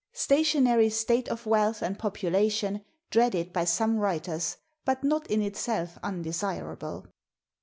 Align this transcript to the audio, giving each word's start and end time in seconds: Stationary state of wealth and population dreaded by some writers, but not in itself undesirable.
Stationary 0.13 0.89
state 0.89 1.29
of 1.29 1.45
wealth 1.45 1.83
and 1.83 1.99
population 1.99 2.83
dreaded 3.11 3.53
by 3.53 3.65
some 3.65 3.97
writers, 3.97 4.57
but 4.83 5.03
not 5.03 5.27
in 5.27 5.43
itself 5.43 5.99
undesirable. 6.01 7.05